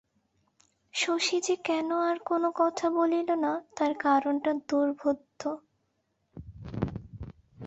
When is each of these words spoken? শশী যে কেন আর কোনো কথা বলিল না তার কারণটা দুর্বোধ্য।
শশী 0.93 1.37
যে 1.41 1.55
কেন 1.65 1.89
আর 2.01 2.17
কোনো 2.25 2.49
কথা 2.55 2.87
বলিল 2.89 3.29
না 3.35 3.51
তার 3.75 3.91
কারণটা 3.99 4.51
দুর্বোধ্য। 4.69 5.41